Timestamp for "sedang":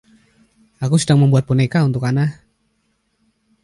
0.99-1.19